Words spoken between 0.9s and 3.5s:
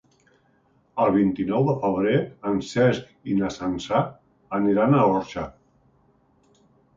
El vint-i-nou de febrer en Cesc i